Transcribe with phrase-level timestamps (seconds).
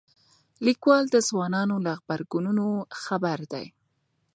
[0.65, 2.65] لیکوال د ځوانانو له غبرګونونو
[3.03, 3.65] خبر دی.